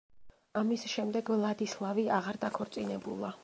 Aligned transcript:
ამის 0.61 0.85
შემდეგ 0.93 1.29
ვლადისლავი 1.35 2.09
აღარ 2.21 2.43
დაქორწინებულა. 2.47 3.35